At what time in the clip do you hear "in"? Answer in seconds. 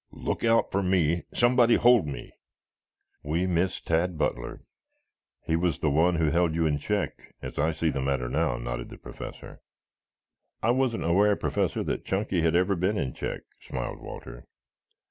6.65-6.79, 12.97-13.13